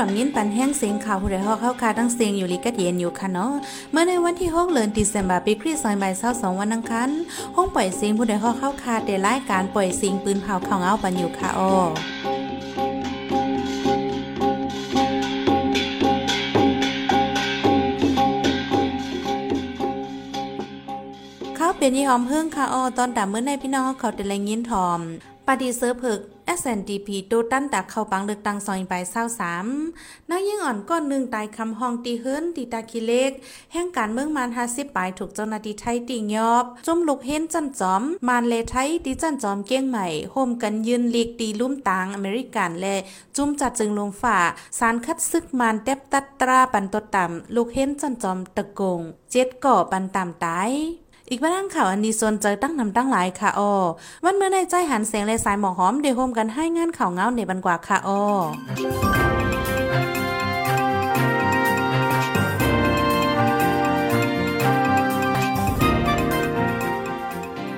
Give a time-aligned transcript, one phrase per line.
[0.00, 3.52] ดอมยินปันแห้งเสียงข่าวผู้ใดฮอกเข้าคาตั้งเสียงอยู่ลิกะเดียนอยู่ค่ะเนาะ
[3.90, 7.08] เมื่อในวันที่6เดือนธันวาคมปีคริสต์ศักราช22วันอังคาร
[7.56, 11.72] ห้องปล่อยเสียงผู้ใดฮอกเข้าคาได้รายการปล่อยเสียงปืนเผาข่าวเงาปันอยู่ค่ะอ้อ
[21.56, 25.00] เขาเป็นยี่หอมเพิ่งค่ะอ้อตอนดับเมื่อในพี่น้องเขาแต่แรงยินทอม
[25.50, 26.20] ปฏิเสธเพิก
[26.58, 29.66] SNDP โตตั้นตากเข้าปังเลือกตั้งซอยไปเศร้าสาม
[30.30, 33.32] นายยิ่งอ่อนก้อนหนึ่งตายคำห้องตีเฮิรนตีตาคิเล็ก
[33.72, 42.96] แห่งการเมืองมานห้าสิบปลายถูกเจ้าหน้าที่ไทยติงยอบจุ่มลูกเห็นจันจอม มานเลไทยตีจันจอมเกี้ยงใหม่โฮมกันยืนลีกตีลุ่มตางอเมริกันและ
[43.36, 44.38] จุ่มจัดจึงลงฝ่า
[44.78, 50.72] สารคัดซึกมานเต็บตัดตราปันตดต่ำลูกเห็นจันจอมตะกงเจ็ดก่อปันต่ำตาย
[51.32, 53.72] อีกบ้างข่าวอันดีส่วนเจอตั้งนำตั้งหลายค่ะออ
[54.24, 58.20] วันเมื่อในใจหันเสียงเลสายหมอหอมเดโฮมกันให้งานข่าวเงาในบันกว่าค่ะออ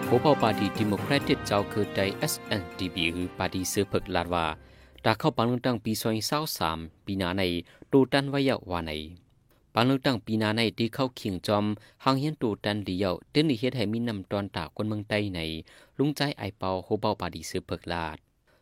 [0.06, 2.00] ผู้เผ่าปาร์ตี้ดิโมแครติกเจ้าคือได
[2.33, 4.47] SNDP หรือปาร์ตี้เสือเพิกลาดว่า
[5.05, 5.92] ตาเข้าปังลือกตั้งปี
[6.48, 7.42] 2023ปีหน้าใน
[7.92, 8.92] ตูตันไว้ยาวาใน
[9.75, 11.65] ปังเลือกตั้งปีนาในที่เข้าเคียงจอม
[12.05, 15.41] หางเฮียนตูตันเดียวเต้นที่เฮ็ดให้มีนำตอนตาคนเมืองใต้ใน
[15.98, 18.19] ลุงใจไอเปาโฮเปาปาร์ตี้เสือเพิกลาด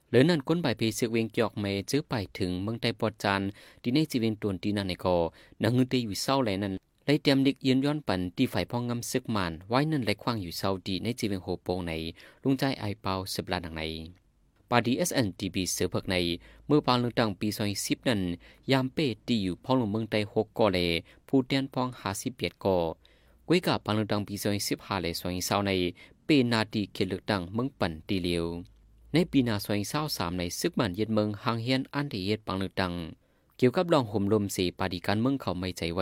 [0.08, 3.40] เหลือนั่นก้นใบเพเสกเวงเกียกเมจื้อไปถึงเมืองใต้ปอดจาน
[3.82, 5.16] ที่ในจีเวงตวนตีนันในกอ
[5.62, 11.92] นังเงินเตอยู่เศร้าแลนั้นไล่เตรียมเดิกเยืนย้อนปันที่ฝ่ายพ่องงำซึกมันไว้นั่นไหลคว้างอยู่เศร้าดีในจีเวงโฮโปงใน
[12.42, 13.82] ลุงใจไอเปาสืบลาดังใน
[14.70, 16.16] ปาดีเอสเอ็นทีบีเสือเพิกใน
[16.66, 18.20] เมื่อปางเลือกตั้งปีซอยสิบนั้น
[18.72, 20.78] ยามเป้ตีอยู่พ้องลงเมืองใต้หกกอเล
[21.28, 22.78] ผู้เตียนพองหาสิบเปียดกอ
[23.48, 25.72] กุ้ยกับปางเลือกตั้งปีซอยสิบห้าเลซอยเศร้าใน
[26.24, 28.44] เป้นาดีเขตเลือกตั้งเมืองปั่นตีเลียว
[29.12, 32.92] ในปีนาซอยเศร้าสามในซึกมันเย็ดเมืองหางเฮียนอันที่เย็ดปังเลือกตั้ง
[33.56, 36.00] เกี่ยวกับลองห่มลมสีปาดีการเมืองเขาไม่ใจไว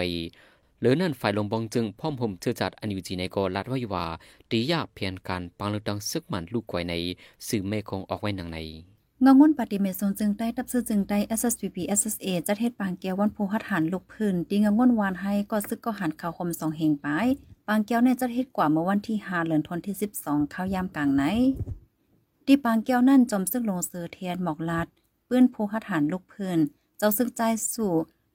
[0.81, 4.05] หลือนั่นฝ่ายลงบองจึงพ่อมห่มเชื่อจัดอันอยู่จีในกอลัดไว้ว่า
[4.51, 6.95] ตียากเพียงการปังเลือกตั้งซึกมันลูกไว้ใน
[7.49, 8.59] สื่อเมคงออกไว้หนังใน
[9.25, 17.07] งงวนปฏิเมตโซนจึงได้ตับซื้อจึงได้ SSPP SSA จัดเฮ็ดปางแก้ววันโพหัดหันลูกพื้นตีงงวนวานให้ก็ซึกก็หันข่าวคมสองเฮงไป
[17.69, 21.23] ปางแก้วในจัดเฮ็ดกว่าเมื่อวันที่5เดือนธันวาคมที่12ข้าวยามกลางไหน
[22.47, 24.87] ที่ปางแก้วนั่นจอมซึกลงเสือเทียนหมอกลัด
[25.29, 26.59] ปื้นโพหัดหันลูกพื้น
[26.99, 27.93] เจ้าซึกใจสู่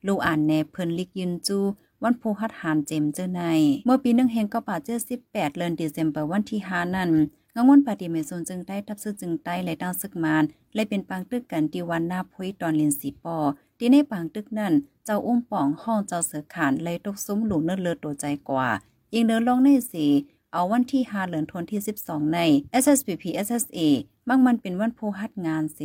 [0.07, 1.59] ลูอ่านแนเพิ่นลิกยืนจู
[2.03, 3.41] วันโพหัดหันเจมเจอใน
[3.85, 7.09] เมื่อปีหนึ่งเฮงก็ป่าเจอ18เดือนเดซ ember วันที่5นั่น
[7.55, 10.43] งงวนปฏิเมโซนจึงได้ทับซื้อจึงใต้และดาวซึกมาน
[10.75, 13.37] และเป็นปางตึกกันที่วันหน้าพุยตอนเรียนสีปอ
[13.77, 14.73] ที่ในปางตึกนั่น
[15.05, 18.69] เจ้าอุ้มป่องห้องเจ้าเสือขานเลยตกซุ้มหลูเนื้อเลือตัวใจกว่า
[19.13, 20.05] ยิงเดินลงในสี
[20.51, 22.39] เอาวันที่5เหลือนทนที่ 12 ใน
[22.83, 23.79] SSPP SSA
[24.27, 25.79] บางมันเป็นวันโพหัดงานเส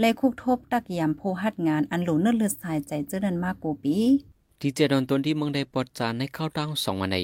[0.00, 3.98] เลยคุกทบตักยามโพหัดงานอันหลูเนื้อเลือดสายใจเจอนันมากกูปี
[4.60, 7.18] ที่เจดอนตนที่เมืองได้ปลดจานในข้าวตั้งสองวันใน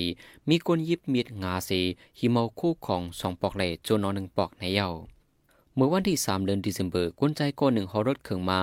[0.48, 1.70] มีคนยิบมีดงาเซ
[2.18, 4.90] หิเมาคู่ของสองปอกเหล่จนนอนหนึ่งปอกในเย้า
[5.74, 8.60] เมื่อวันที่สามเดือนเดซ ember กวนใจก้อนหนึ่งหอรถเขิงมา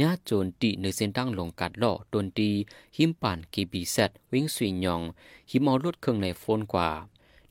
[0.00, 2.50] ญาโจนตีในเส้นตั้งลงกัดล่อตนตี
[2.96, 5.02] หิมป่านกีบีเซตวิ่งสุยยอง
[5.50, 6.88] หิมเอารถเขิงในโฟนกว่า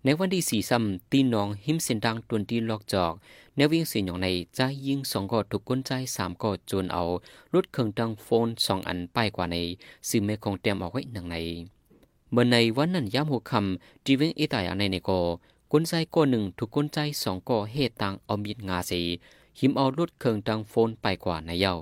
[0.04, 3.14] ในวันที่สี่ซ้ำตีน้องหิมเส้นตั้งตนตีลอกจอก
[3.56, 7.04] แนววิ่งสุยยองในใจยิงสองกอถูกก้นใจสามกอโจนเอา
[7.54, 9.56] รถเขิงตั้งโฟนสองอันป้ายกว่าใน
[10.10, 11.36] ซึ่งไม่คงเตรียมเอาไว้หนังใน
[12.32, 15.20] เมื่อในวันนั้นย้ำหัวคำจีเวงเอตายาในในกอ
[15.72, 19.02] กลใจก้อนหนึ่งถูกกลใจสองกอเหตุตังเอามีดงาสี
[19.60, 21.76] หิมเอารถเครื่องตังโฟนไปกว่าในเย้า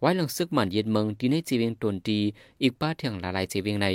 [0.00, 2.20] ไว้หลังซึกมันเย็นเมืองที่ในจีเวงตนดี
[2.62, 3.88] อีกป้าเถียงหลายจีเวงใน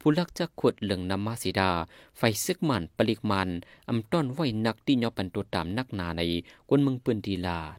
[0.00, 1.70] ผู้ลักจะขวดเหลืองนำมาสีดา
[2.16, 3.48] ไฟซึกมันปลิกมัน
[3.88, 6.22] อำต้อนไว้นักที่ยอปันตัวตามนักนาใน
[6.68, 7.78] กวนเมืองปืนดีลาด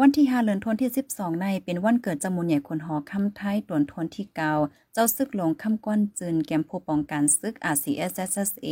[0.00, 4.52] วันที่5เดือนธันวาคมที่ 12 ในเป็นวันเกิดจมูลใหญ่คนหอคำไทยตวนทนที่เกา
[4.94, 8.68] เจ้าซึกหลงคำก้อนจืนแกมผู้ป้องกันซึก RCSSA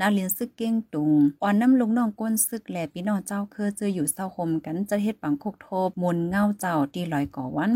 [0.00, 1.10] นาเลียนซึกเก้งตุง
[1.42, 7.72] อ่อนน้ำลงน้องก้นซึกแหลพี่น้องเจ้าเคยเจออยู่เศร้าคมกันจะเฮ็ดปังโคกโทบมนเงาเจ้าตีลอยก่อวัน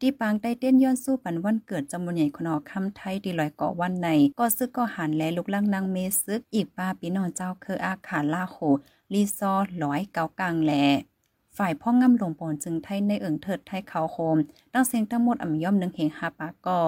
[0.00, 4.08] ที่ปางใต้เต้นย้อนสู้ปันวันเกิดจำมูลใหญ่คนอคำไทยที่ลอยก่อวันใน
[4.38, 8.58] ก็ซึกก็หันแลลุกลังนางเมซึกอีกป้าพี่น้องเจ้าเคยอาขาล่าโห
[9.12, 9.52] ลีซอ
[9.82, 10.72] ร้อยเกากลางแหล
[11.56, 14.36] ฝ่ายพ่องำหลวงปอนจึงไทยในเอิงเถิดไทยเขาโคม
[14.72, 16.82] ตั้งเสียงทั้งหมดอ่ำย่อมหนึ่งเหงหาปากก่อ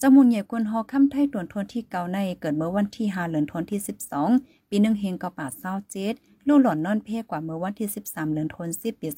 [0.00, 3.80] จมุนใหญ่กวนฮอค่ำไทยตวนทนที่เกาในเกิดเมื่อวันที่5เดือนธันที่
[4.24, 6.14] 12 ปีหนึ่งเฮงกอป่าเศร้าเจ็ด
[6.48, 9.08] ลูกหล่อนนอนเพ่กว่าเมื่อวันที่ 13เดือนธันวาคมปี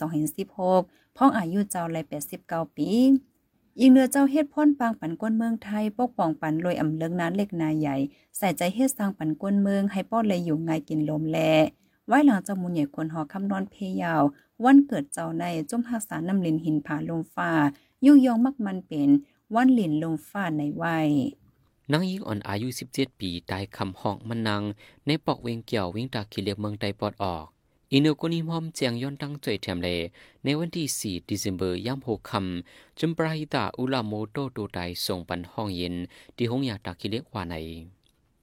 [0.53, 2.05] 2016 พ้องอายุเจ้าเลย
[2.41, 2.91] 89ปี
[3.81, 7.97] ยิงเรือเจ้าเฮ็ดพ่นปางปันก้นเมืองไทย ปกป้องปันรวยอำเลิงนั้นเล็กนาใหญ่
[8.39, 11.39] ใส่ใจเฮ็ดสร้างปันก้นเมือง ให้ป้อเลยอยู่ไงกินลมแล
[12.07, 14.23] ไว้หลังเจ้ามุนใหญ่คนหอคำนอนเพยาว
[14.65, 17.51] วันเกิดเจ้าในจุ่มหักษาน้ำลินหินผาลมฟ้า
[18.05, 19.11] ยุ่งยองมักมันเป็น
[19.55, 21.09] วันหลินลงฟ้าในวัย
[21.93, 24.63] นางยิงอ่อนอายุ 17 ปีตายคำห้องมันนาง
[25.07, 27.45] ในปอกเวงเกี่ยววิ่งตาขีเลียกเมืองไตปอดออก
[27.97, 29.89] อินโนกุนิมอมเจียงย้อนตั้งใจแถมเล
[30.45, 30.87] ในวันที่
[31.21, 35.95] 4 ดิเซมเบอร์ย่ำหกคำจุมปราหิตาอุลาโมโตโตไตส่งปันห้องเย็น
[36.37, 37.55] ที่ห้องยาตาคิเลกว่าใน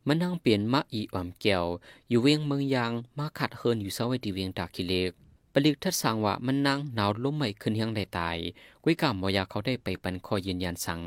[0.07, 1.65] มันนั่งเปลี่ยนมาอีออมแก้ว
[2.09, 5.11] อยู่เวียงเมืองยางมาขัดเฮินอยู่เสาไว้ที่เวียงตาคิเลก
[5.53, 8.37] ปลิกทัดสังว่ามันนั่งหนาวล้มไม่ขึ้นยังได้ตาย
[8.83, 11.01] กุ้ยกามอยาเขาได้ไปปันคอยืนยันสั่ง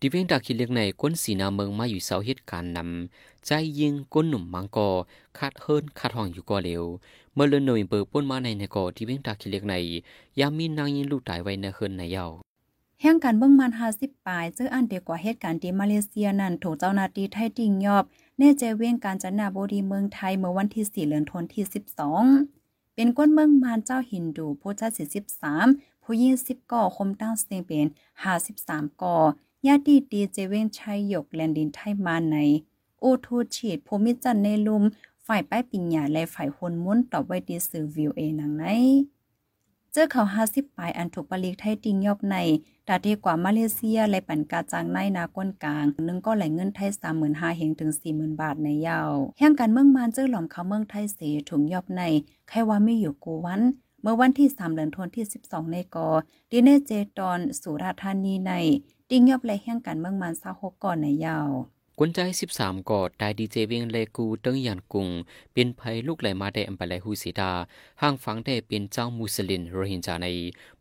[0.00, 4.90] ดิเวียงตาคิเลกในก้นสีนาเมืองมาอยู่เสาเหตุการณ์นำใจยิงก้นหนุ่มมังกอ
[5.38, 6.84] ขาดเฮินขาดห้องอยู่ก่อเร็ว
[7.34, 9.74] เมื่อเลือนหน่วยเบอร์ป้นมาในในก่อที่เวียงตาคิเล็กใน
[10.40, 12.26] ยามมีนางยิงลูกตายไว้ในเฮินในเยา
[13.00, 18.04] แห่งการเบิ่งมัน50ปลายเจออันเดียกว่าเหตุการณ์ที่มาเลเซียนั้นถูกเจ้าหน้าที่ไทยติงยอบ
[18.38, 21.66] เน่เจเวียงการจันนาบดีเมืองไทยเมื่อวันที่4เดือนธันวาคม
[22.24, 24.90] 12เป็นก้นเมืองมานเจ้าฮินดูผู้ชาย
[25.50, 27.86] 43ผู้หญิง10ก่อคมตั้งเสงเป็น
[28.44, 29.16] 53ก่อ
[29.66, 32.36] ญาติดีเจเวงชัยหยกแลนดินไทยมาใน
[33.00, 34.82] โอทูฉีดภูมิจันในลุม
[35.26, 38.64] ฝ่ายป้ายปิญญาและฝ่ายคนม้นตอบไว้ดีสื่อวิวเอนังไหน
[39.92, 42.36] เจอเขาห้าสิบปลายอันถูกปลีกไทยติงยอบใน
[42.88, 52.02] ดาดีกว่ามาเลเซียและปันกาจางในนาก้นกลาง นึงก็ไหลเงินไทยสามหมื่นห้าเฮงถึงสี่หมื่นบาทในยาวแห่งการเมืองมานเจอหล่อมเขาเมืองไทยเสถุงยอบใน
[52.48, 53.62] ใครว่าไม่อยู่กูวัน
[54.02, 56.08] เมื่อวันที่สามเดือนธันวาคมที่สิบสองในกอ
[56.50, 58.52] ดีเนเจตอนสุราธานีใน
[59.10, 61.48] ติงยอบและแห่งการเมืองมานซาหกก่อนในยาว
[61.98, 65.08] กวนใจสิบสามกอดได้ดีเจเวียงเลกูเติ้งยันกุง
[65.52, 67.52] เป็นภัยลูกไหลมาได้อัมไปไหลฮูสีดา
[68.02, 70.26] ห่างฝังได้เป็นเจ้ามุสลิมโรฮิงญาใน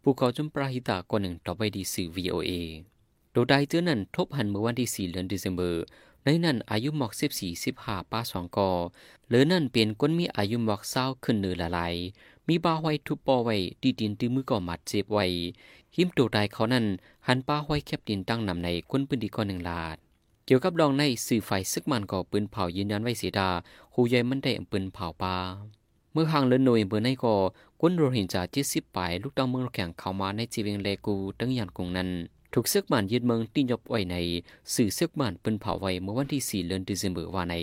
[0.02, 2.52] ภูเขาจุมปราหิตาก่อนหนึ่งต่อไปดีสื่อ VOA
[3.32, 5.84] โดยได้เจอนั้นทบหันเมื่อวันที่สี่เดือนเดซเมอร์
[6.24, 8.72] ในนั้นอายุหมอกสิบสี่สิบห้าป้าสองกอ
[9.30, 11.96] หลือนั่นเป็นก้นมีอายุหมอกเศร้าขึ้นเนือละลาย
[12.48, 15.26] มีบาไว้ทุบปอไว้ดีดินตีมือก่อมัดเจ็บไว้
[15.96, 16.86] หิมตัวใดเขานั้น
[17.28, 19.98] หันป้าไว้แคบดินตั้งนำในก้นปืนดีก่อนหนึ่งลาด
[20.46, 23.50] เกี่ยวกับดองในสื่อไฟซึกมันก่อปืนเผายืนยันไว้เสียดา
[23.94, 25.36] หูใหญ่มันได้ปืนเผาปลา
[26.14, 27.36] เมื่อห่างเลินหน่วยเบอร์ในก่อ
[27.82, 32.10] กุนโรหินจาเจ็ดสิบปลายลูกตังเมืองแข่งเข้ามาในจีเวงเลกูตั้งยันกงนั้น
[32.54, 34.16] ถูกซึกมันยึดเมืองตีนยบไว้ใน
[34.74, 37.56] สื่อซึกมันปืนเผาไว้เมื่อวันที่สี่เดือนเดือนเบอร์ว่าใน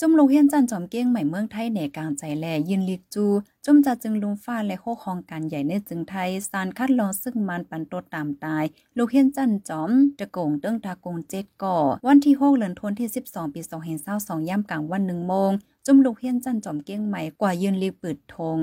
[0.00, 3.26] จุ่มลงเฮียนจันจอมเก้งใหม่เมืองไทยในกลางใจแลยินลิกจู
[3.64, 8.64] จุ่มจัดจึงลุงฟ้าและโคคองการใหญ่ในจึงไทยสารคัดลองซึ่งมันปันโตตามตาย
[8.96, 11.76] ลูกเฮียนจันจอมตะโกงเติ้งตากงเจ็ดก่อ
[12.06, 13.60] วันที่6เดือนธันวาคมที่ 12 ปี
[14.04, 15.50] 2022ย่ำกลางวัน1โมง
[15.86, 18.58] จุ่มลูกเฮียนจันจอมเก้งใหม่กว่ายืนลิกปืดธง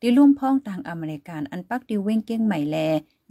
[0.00, 2.76] ดีร่วมพ้องต่างอเมริกันอันปักดิวเว้งเก้งใหม่แล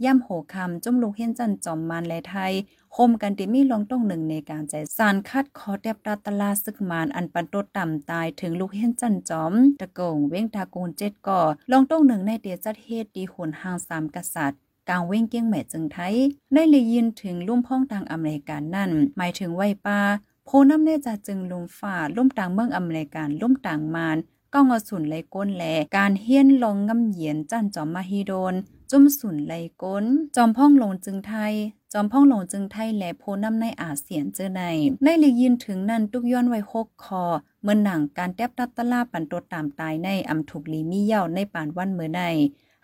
[0.04, 2.52] ย่ำโหคำจุ่มลูกเฮียนจันจอมมันและไทย
[2.96, 11.40] คมกันติมีลองต้องหนึ่งในการใจสารคัดคอแดบตาตลาซึกมานอันปันโตต่ำตายถึงลูกเฮียนจันจอม ตะโกงเว้งตากูนเจ็ดก่อ
[11.70, 16.14] ลองต้องหนึ่งในเดียจัดเฮตดีหุนห่างสามกษัตริย์กางเว้งเกี้ยงแม่จึงไทย
[16.52, 20.00] ได้เลยยินถึงลุ่มพ้องต่างอเมริกันนั่น หมายถึงไวปา
[20.44, 24.16] โพน้ำเนจะจึงลุมฝ่าลุ่มต่างเมืองอเมริกันลุ่มต่างมาน
[24.54, 25.64] ก้องอสุนไลก้นแหล
[25.96, 28.54] การเฮียนลองงำเหยียนจันจอมมาฮีโดน
[28.90, 30.04] จุ่มสุนไลก้น
[30.36, 31.54] จอมพ่องลงจึงไทย
[31.92, 34.62] จอมพ่องลงจึงไทยและโพน้ำในอาเซียนเจอใน
[35.02, 37.24] ในเลยยินถึงนั่นตุกย้อนไว้หกคอ
[37.62, 42.22] เมื่อหนังการแทบตัดตลาปันตัวตามตายในอำถูกลีมีเย่าในป่านวันเมื่อใน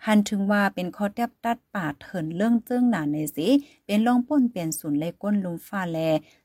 [0.05, 3.47] หันถึงว่าเป็นข้อแทบตัดป่าเถินเรื่องเจิ้งหนาในสิ
[3.85, 5.97] เป็นลองป้นเปลี่ยนศูนย์เลก้นลุมฟ้าแล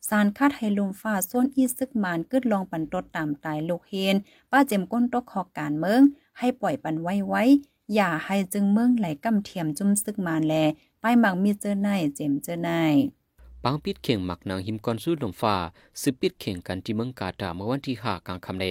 [0.09, 4.17] สารคาดให้ลุมฟ้าส้นอีซึกมานกึดลองปันตดตามตายโลกเฮน
[4.51, 6.01] ป้าเจมก้นตกขอการเมือง
[6.39, 7.45] ให้ปล่อยปันไว้ไว้
[7.95, 10.55] อย่าให้จึงเมืองไหลกำเทียมจุ่มซึกมานแล
[11.01, 12.71] ไปหมักมีเจอในเจมเจอใน
[13.65, 15.57] ปังปิดเข่งหมักนางหิมกอนสู้ลมฟ้า
[16.01, 18.65] สืบปิดเข่งกันที่เมืองกาตาเมื่อวันที่ห้ากลางคำเล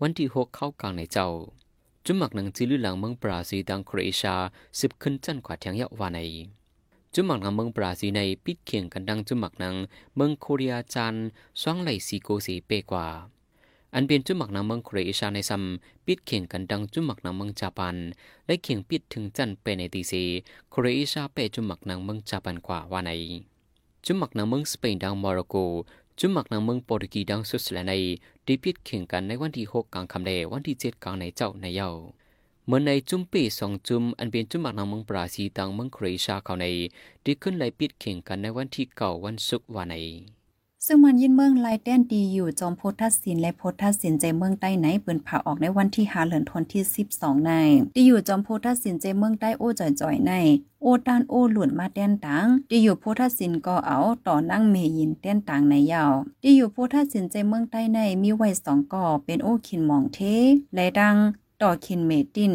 [0.00, 1.28] วันที่หกเข้ากลางในเจ้า
[2.04, 4.38] จุมหมักนังจิลุหลังเมืองบราซิลดังโครเอเชีย
[4.80, 6.18] สิบขึ้นจันกว่าเทียงยาวาใน
[7.14, 9.74] จุมักนังเมืองบราซิลในปิดเคียงกันดังจุมักนัง
[10.16, 11.14] เมืองโคเรียจัน
[11.62, 13.06] สองไหลซีโกสีเปกว่า
[13.94, 15.62] อันเป็นจุมักนังเมืองโครเอเชียในซัม
[16.06, 17.96] ปิดเคียงกันดังจุมักนังเมืองญี่ปุ่น
[18.46, 20.24] และเคียงปิดถึงจันเปในตีซี
[20.70, 23.10] โครเอเชียเปจุมักนังเมืองญี่ปุ่นกว่าว่าใน
[24.06, 25.56] จุมักนังเมืองสเปนดังโมร็อกโก
[26.18, 27.94] จุมักนังเมืองโปรตุเกสดังสวิตเซอร์แลนด์ใน
[28.46, 31.88] ดีพิดแข่งกันในวันที่หกกลางคำเลวันที่เจ็ดกลางในเจ้าในเยา
[32.66, 36.66] เมื่อในจุมปีสองจุมอันเป็นจุมักนังเมืองบราซิลตังเมืองโครเอเชียเขาใน
[37.24, 39.94] ดีขึ้นไลปิดแข่งกันในวันที่เก่าวันศุกร์วันใน
[40.86, 46.82] ซึ่งมันยินเมืองไลแดนดีอยู่จอมโพทัสสินและโพทัสสินใจเมืองใต้ไหนเปินผ่าออกในวันที่หาเหลือนทนที่
[47.14, 47.52] 12 ใน
[47.96, 50.32] ดีอยู่จอมโพทัสสินใจเมืองใต้โอ้จ่อยๆใน
[50.82, 60.18] โอตานโอหลุนมาแดนตังดีอยู่โพทัสสินก็เอาต่อนั่งเมยินแดนตังในยาวดีอยู่โพทัสสินใจเมืองใต้ในมีไว้สองก่อเป็นโอขินหมองเท
[60.74, 61.16] และดัง
[61.62, 62.54] ต่อขินเมติน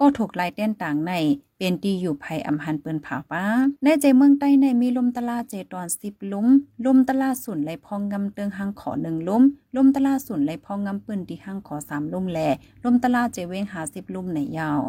[0.00, 1.12] ก็ถูกไล่แดนต่างใน
[1.58, 3.44] เป็นดีอยู่ภัยอำหันเปินผาป้า
[3.82, 6.46] ในใจเมืองใต้ในมีลมตลาเจตอน10ลุม
[6.84, 9.42] ลมตลาสุนไหลพองงำเตืองหังขอ1ลุม
[9.76, 12.38] ลมตลาสุนไหลพองงำปืนที่หังขอ3ลุมแล
[12.84, 14.80] ลมตลาเจเวง50ลุมในยาว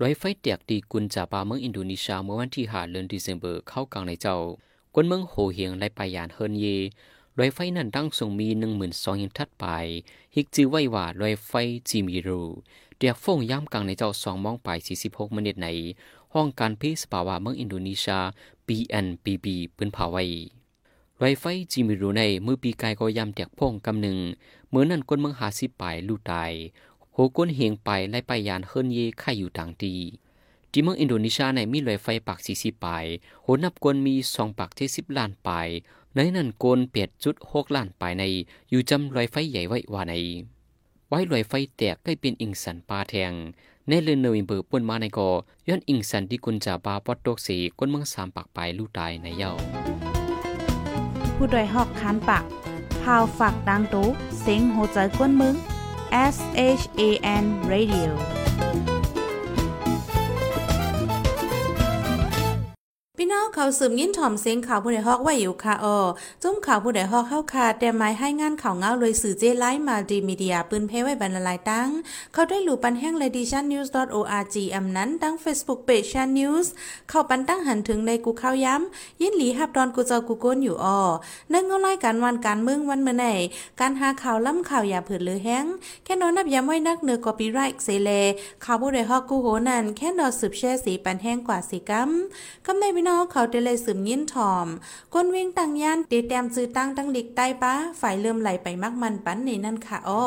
[0.00, 4.36] รอยไฟแตกดีกุนจาปาเมืองอินโดนีเซียเมื่อวันที่5เดือนธันวาคมเข้ากลางในเจ้า
[4.94, 6.66] กวนเมืองโหเฮียงและปายานเฮินเย
[7.38, 9.64] รอยไฟนั้นตั้งทรงมีหนึ่งหมื่นสองยิงทัดไป
[10.34, 11.50] ฮิกจือไว้ว่ารอยไฟ
[11.88, 12.42] จีมีรู
[12.96, 15.68] เดียกฟงย่ำกลางในเจ้าสองมองไปสี่สิบหกมินิตใน
[16.34, 18.20] ห้องการพิสปาวาเมืองอินโดนีเซีย
[18.66, 20.24] BNPB ปืนผาไว้
[21.22, 24.18] รอยไฟจีมีรูในมือปีกายก็ย่ำเดียกพงกำหนึ่ง
[24.70, 26.52] เมื่อนั้นคนเมืองหาสิปลายลู่ตาย
[27.12, 29.94] โหก้นเฮงไปไล่ไปยานเฮินเย่ข่อยู่ต่างตี
[30.70, 33.04] ที่เมืองอินโดนีเซียในมีรอยไฟปากสี่สิบปาย
[33.42, 35.68] โหนับกวนมีสองปากเจ็ดสิบล้านปาย
[36.18, 38.24] ในนั้นโกนเปียดจุดหกล้านปลายใน
[38.70, 40.14] อยู่จำรอยไฟใหญ่ไว้ว่าใน
[41.08, 43.32] ไว้รอยไฟแตกใกล้เป็นอิงสันปลาแทง
[43.88, 45.28] ในเลือนเนวิเบอร์ป่นมาในกอ
[45.68, 49.52] ย้อนอิงสันที่กุญจาบาปอดโตกสีก้นเมืองสามปากปลายลู่ตายในเย้า
[51.36, 52.44] ผู้โดยหอกคานปาก
[53.02, 54.06] พาวฝากดังตู้
[54.40, 55.54] เสียงโหใจก้นมึง
[56.34, 56.36] S
[56.80, 57.02] H A
[57.42, 58.10] N Radio
[63.20, 65.98] พี่น้องเขาสืบยินถ่อมเสียงข่าวผู้ใดฮอกไว้อยู่ค่ะออ
[66.42, 71.88] จุ้มข่าวผู้ใดฮอกเข้าคาแต่ไม้ให้งานข่าวเงาเลยสื่อเจไลฟ์มาดีมีเดียปืนเพไว้บรรลัยตั้ง
[72.32, 76.72] เขาได้หลู่ปันแห้งเลดิชันนิวส์ .org อำนั้นตั้ง Facebook Page ชันนิวส์
[77.08, 81.00] เข้าปันตั้งหันถึงในกูเข้าย้ำยินหลีฮับดอนกูเจ้ากูโก้นอยู่ออ
[81.52, 83.26] นั่งเงาไล่การวันการเมืองวันเมื่อไหน
[83.80, 85.64] การหาข่าวล้ำข่าวอย่าเผือดหรือแห้ง
[86.04, 88.10] แค่นอนนับย้ำไว้นักเนือกอปีไรค์เซเล
[88.64, 92.10] ข่าวผู้ใดฮอกกูโหนั่นแค่นอนสืบแช่สีปันแห้งกว่าสีกัม
[92.66, 94.66] กำในน้องเขาเดเลยสืมยินถ่อม
[95.14, 100.24] ก้นวิ่งตั้งย่านตีแต้มซื้อตั้งตั้งลิกใต้ป้าฝ่ายเริ่มไหลไปมักมันปันในนั่นค่ะอ้อ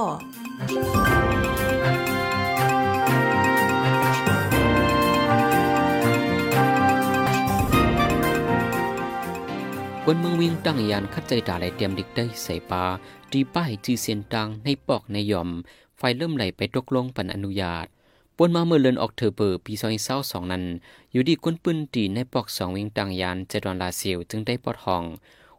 [10.03, 12.83] กวนเมืองวิ่งตั้งยานคัดใจด่าไหลเตรียมดิกได้ใส่ปลา
[13.31, 15.49] ดีป้ายจีเสียนตังในปอกในย่อม
[15.97, 17.87] ไฟเริ่มไหลไปตกลงปันอนุญาต
[18.41, 20.63] ปนมาเมื่อเลือนออกเทอเบอร์ปีซอยเศร้าสองนั้น
[21.11, 25.03] อยู่ดีก้นปืนตีในปอกสองวิงตังยานเจดอนลาเซียวจึงได้ปอดห้อง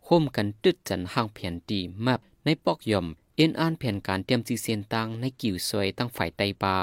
[0.04, 3.06] โคมกันตึดจันห่างเพียนตีมับในปอกย่อม
[3.36, 6.76] เอ็นอ่านแผนการเตรียมจีเซียนตังในกิ่วซอยตั้งฝ่ายไตปา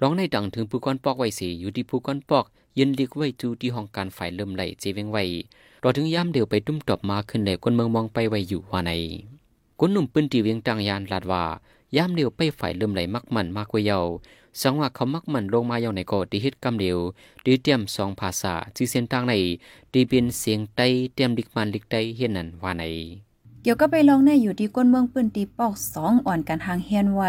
[0.00, 2.44] ร้องในดังถึงผู้ก้อนปอกไว้สีอยู่ที่ผู้ก้อนปอก
[2.78, 5.24] ยืนเลียกไว้จูที่ห้องการฝ่ายเริ่มไหลเจเวงไว้
[5.82, 8.92] รอถึงย่ำเดียวไปตุ้มตอบมาขึ้นเลยคนเมืองมองไปไว้อยู่ว่าใน
[9.78, 11.44] คนหนุ่มปืนตีเวียงตังยานลาดว่า
[11.96, 14.00] ย่ำเดียวไปฝ่ายลืมไหลมักมันมากกว่าเยา
[14.60, 16.98] สังว่าเขามักมันลงมาเยาในก็ดีฮิตกำเดียว
[17.44, 19.34] ดีเตรียมสองภาษาที่เส้นทางใน
[19.92, 20.80] ดีเป็นเสียงไต
[21.14, 22.84] เตรียมดิกมันดิกไตเฮียนนันว่าใน
[23.64, 27.22] เกี่ยวก็ไปลองในอยู่ที่ก้นเมืองปืนตีปอกสองอ่อนกันทางเฮียนไหว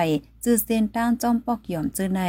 [0.43, 2.21] จื้อเส้นตั้งจอมปอกหย่อมจื้อใน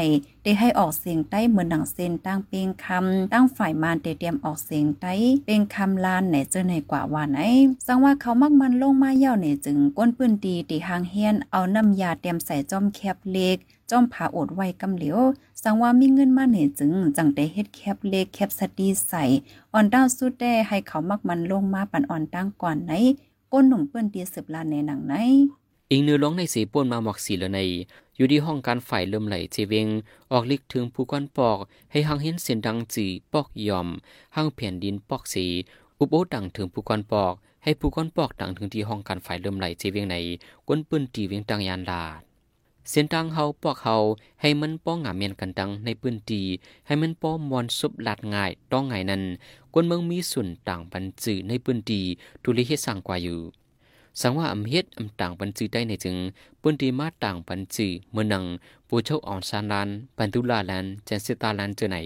[0.42, 5.14] ได้ให้ออกเสียงใต้เหมือนหนังเส้นตั้งเปียงคำตั้งฝ่ายมานเตรียมออกเสียงใต้
[5.46, 7.38] เป็นคำลานไหนเจอในกว่าว่าไหน
[7.86, 13.56] สังว่าเขามักมันลงมาเย่าในจึงก้นปืนตีตีหางเฮียนเอาน้ำยาเตรียมใส่จอมแคบเล็ก
[13.90, 15.18] จอมผาอดไว้กำเหลียว
[15.62, 19.24] สังว่ามีเงินมาเหนจึง จังได้เฮ็ดแคบเล็กแคบสตีใส่
[19.72, 22.92] อ่อนดาวสุดได้ให้เขามักมันลงมาปันอ่อนตั้งก่อนไหน
[23.56, 25.14] ก้นหนุ่มเปิ้นเตียสืบลานในหนังไหน
[25.90, 27.60] อิงเนื้อร้องในสีป่นมาหมอกสีเลยใน
[28.16, 29.86] อยู่ที่ห้องการฝ่ายเริ่มไหลเจเวง
[30.32, 31.58] ออกลิกถึงผู้ก้อนปอก
[31.90, 33.88] ให้หังเห็นเสียงดังจีปอกยอม
[34.36, 35.46] หังเพียนดินปอกสี
[35.98, 37.34] อุบโอดังถึงผู้ก้อนปอก
[37.64, 40.16] ให้ผู้ก้อนปอกดังถึงที่ห้องการฝ่ายเริ่มไหลเจเวงใน
[40.68, 42.33] ก้นปืนตีเวียงตังยานลาด
[42.90, 43.96] เส้นทางเฮาปอกเฮา
[44.40, 46.42] ให้มันป้องงามเมียนกันดังในปืนตี
[46.86, 49.22] ให้มันป้อมอนซุบลาดง่ายต้องไงนั้น
[49.72, 52.00] กวนเมืองมีส่วนต่างปันจือในปืนตี
[52.42, 53.40] ทุลิเฮสังกว่าอยู่
[54.20, 56.16] สังว่าอำเฮ็ดอำต่างปันจือได้ในจึง
[56.62, 58.44] ปืนตีมาต่างปันจือเมื่อนัง
[58.88, 61.96] ปูเจ้าอ่อนซานลานปันตุลาลานเจนเซตาลานเจอไหน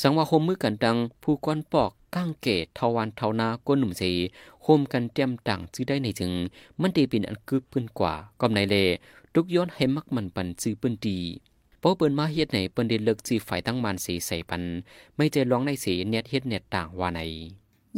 [0.00, 4.02] สังว่าโฮมมือกันดังผู้ก้อนปอกก้างเกตทวันเทานาก้นหนุ่มเส
[4.62, 6.32] โฮมกันเตรียมต่างจื้อได้ในจึง
[6.80, 8.76] มันตีเป็นอันกึบพื้นกว่าก็ในเล
[9.34, 11.18] ทุกย้อนให้มักมันปันซื้อปืนดี
[11.80, 14.62] เพราะเปิ้นมาเฮ็ดไหนเปิ้นได้เลิกจีฝ่ายตั้งมันสีใส่ปัน
[15.16, 17.20] ไม่ใจร้องในสีเน็ตเฮ็ดเน็ตต่างว่าไหน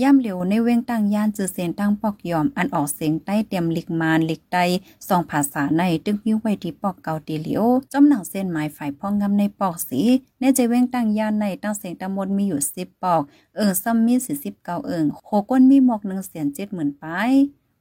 [0.00, 4.64] ย่ำเหลียวในเว้งตั้งย่านจือเสียนตั้งปอกยอมอันออกเสียงใต้เตรียมลิกมานลิกใต้
[5.08, 10.00] สองภาษาในตึกยิ้วไว้ที่ปอกเกาตีเหลียวจำหนังเส้นหมายฝ่ายพ่องงำในปอกสี
[10.40, 13.22] ในใจเว้งตั้งย่านในตั้งเสียงตะมดมีอยู่สิบปอก
[13.56, 17.04] เอิงซ้ำมีสี่สิบเกาเอิงโคก้นมีหมอกหนึ่งเสียนเจ็ดหมื่นไป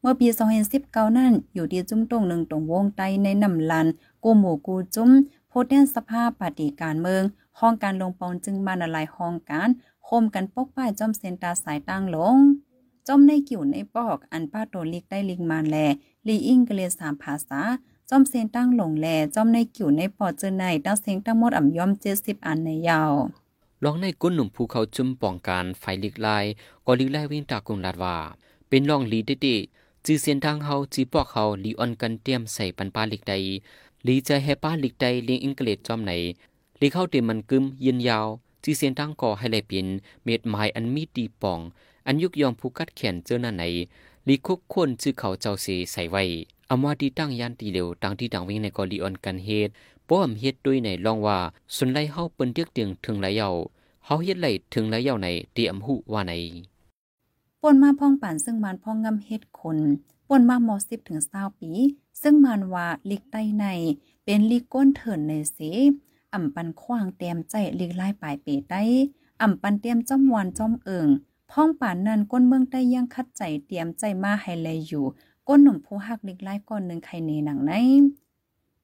[0.04, 0.28] เมื่อปี
[0.74, 3.88] 2019นั่น อยู่ที่จุ้มตรงหนึ่งตรงวงไตในนำลัน
[4.24, 5.10] กูหมู่กูจุ้ม
[5.50, 7.24] โพดแดนสภาพปฏิการเมือง
[7.60, 9.70] ห้องการลงปอนจึงมาอะไรห้องการ
[10.06, 12.38] โคมกันปกป้ายจอมเซนตาสายตั้งลง
[13.08, 15.78] จอมในกิ่วในปอกอันป้าโตลิกได้ลิงมานแล
[16.28, 17.62] ลีอิงกเลสามภาษา
[18.10, 23.14] จอมเซนตั้งหลงแลจอมในกิ่วในปอดเจอในตั้งเซงตั้งหมดอ่ำย่อมเจ็ดสิบอันในยาว
[23.84, 26.46] ลองในก้นหนุ่มภูเขาจุ่มป้องการไฟลิกลาย
[26.86, 28.18] ก็ลิกลายวิ่งตากุงลาดว่า
[28.70, 29.56] เป็นลองลีเดดิ
[30.06, 33.34] จีเสียนทางเฮาจีปอกเฮาลีออนกันเตรียมใส่ปันปาลิกใด
[34.08, 36.12] ลีใจให้ป้าลิกใดเลียงอังกฤษจอมไหน
[36.80, 38.28] ลีเข้าเตรียมมันกึมยืนยาว
[38.64, 39.88] จีเสียนทางก่อให้ไหลเป็น
[40.24, 41.60] เม็ดไม้อันมีดีป่อง
[42.08, 43.64] อันยุกยอมผู้กัดแขนเจอหน้าไหน
[44.28, 46.24] ลีคุกคนชื่อเขาเจ้าเสใส่ไว้
[46.70, 49.70] อำว่าดีตั้งยานตีเร็วตั้งที่ดังวิ่งในกอลีออนกันเฮ็ด
[50.10, 51.38] ป้อมเฮ็ดด้วยในลองว่า
[51.76, 53.50] สุนไลเฮาเปิ้นเตียกเตียงถึงไหลเยา
[54.06, 56.34] เฮาเฮ็ดไหลถึงไหลเยาในเตรียมหูว่าใน
[57.62, 59.80] ป่นมาพ่องป่านซึ่งมันพ่องงำเฮ็ดคน
[60.30, 61.72] ป่นมามอสิบถึงเศร้าปี
[62.22, 63.66] ซึ่งมันว่าลิกใต้ใน
[64.26, 65.58] เป็นลิกก้นเถินในเส
[66.34, 68.84] อ่ำปันขว้างเตรียมใจลิกไล่ปลายเปได้
[69.42, 71.08] อ่ำปันเตรียมจ้อมวานจ้อมเอิง
[71.52, 75.06] พ่องป่านนั้นก้นเมืองได้ยังคัดใจเตรียมใจมาให้แลอยู่
[75.48, 77.74] ก้นหนุ่มผู้ฮักลิกไล่ก่อนหนึ่งไข่เนหนังใน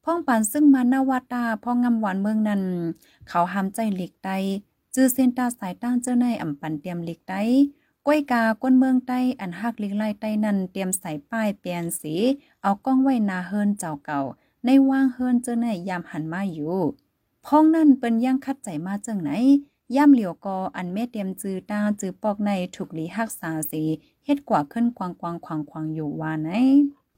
[0.03, 2.63] พ่องป่านซึ่งมานาวาตาพ่องงำหวานเมืองนั้น
[3.27, 4.31] เขาหามใจลิกใด
[4.93, 7.43] จื้อเส้นตาสายต้านเจ้าในอ่ำปันเตรียมลิกได้
[8.09, 12.15] ก้อยกาก้นเมืองใต้อันฮักลิกไล่ใต้นั้นเตรียมใส่ป้ายเปลี่ยนสี
[12.63, 14.19] เอากล้องไว้นาเฮินเจ้าเก่า
[14.65, 16.77] ในว่างเฮินเจ้าในยามหันมาอยู่
[17.45, 19.29] พ้องนั่นเปิ้นย่างคัดใจมาจังไหน
[19.95, 23.83] ย่ำเหลียวกออันแม่เตรียมจือตาจือปอกในถูกหลีฮักษาสี
[24.25, 26.49] เฮ็ดกว่าขึ้นกวางกวางควางควางอยู่ว่าไหน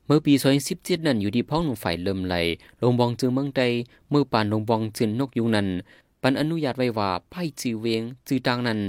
[0.06, 0.34] เมื่อปี
[0.70, 2.36] 2017นั้นอยู่ที่พ้องหนุ่มฝ่ายเริ่มไหล
[2.82, 3.62] ลงบองจือเมืองใด
[4.10, 5.68] เมื่อปานลงบองจืนนกยุงนั้น
[6.22, 8.80] ปันอนุญาตไว้ว่าไพ่จือเวงจือตางนั้น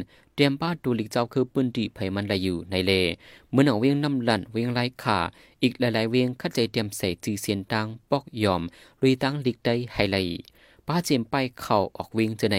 [0.42, 2.92] ตรียมป้าตูลิกเจ้าคือปืนดีไผมันไหลอยู่ในเล
[3.50, 5.18] เมื่อหนังเวียงน้ำลั่นเวียงไรขา
[5.62, 8.62] อีกหลายๆเวียงคัดใจเตรียมใส่จือเสียนตางปอกยอม
[9.00, 10.16] ลุยตั้งลิกได้ไฮไล
[10.86, 12.58] ป้าเจมไปเข้าออกเวียงเจอใน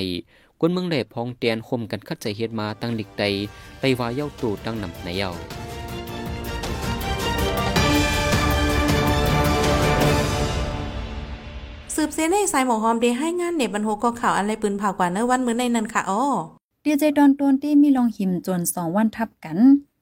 [0.60, 3.24] กวนเมืองแหลพองเตียนคมกันคัดใจเฮ็ดมาตั้งลิกใด
[3.80, 5.32] ไลว่าเย้าตูตั้งนำในเย้า
[11.96, 16.24] สืบเสียในสายหมอหอมเดให้งานเน็บบรรโหก็ข่าวอะไรปืนเผากว่าเนื้อวันมื้อในนั้นค่ะอ้อ
[16.86, 19.58] ดีเจดอนตวนที่มีลองหิมจนสองวันทับกัน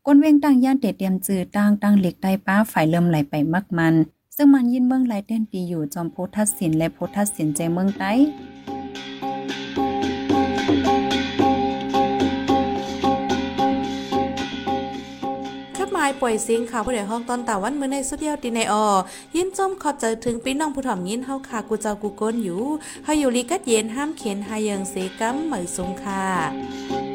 [0.05, 3.95] ก้นเวงตั้งย่านเตเตรียมจือตั้งตั้งเหล็กได้ป้าฝ่ายเริ่มไหลไปมักมัน
[4.35, 8.11] ซึ่งมันยินเมืองไหลเต้นปีอยู่จอมโพทัสสินและโพทัสสินใจเมืองใต้
[16.21, 18.85] ป่วยซิงข่าวผู้ใดห้องตอนตาวันมื้อในสุดเยวดีในออ
[19.35, 22.61] ยินจมขอบใจถึงพี่น้องผู้ถ่อมยินเฮาค่ะกูเจ้ากูก้นอยู่
[23.05, 27.08] เฮาอยู่ลีกัดเย็นห้ามเข็นหายังเสกำเหมือสงค่ะ